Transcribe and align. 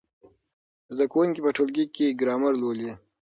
زده 0.93 1.05
کوونکي 1.11 1.39
په 1.45 1.49
ټولګي 1.55 1.85
کې 1.95 2.17
ګرامر 2.19 2.53
لولي. 2.61 2.91